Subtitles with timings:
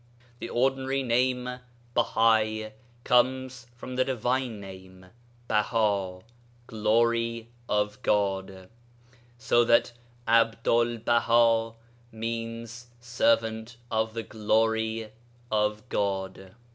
[0.39, 1.59] The ordinary name
[1.95, 2.71] Bahai
[3.03, 5.11] comes from the divine name
[5.47, 6.21] Baha,
[6.65, 8.69] 'Glory (of God),'
[9.37, 9.91] so that
[10.27, 11.75] Abdu'l Baha
[12.11, 15.11] means 'Servant of the Glory
[15.51, 16.55] (of God).'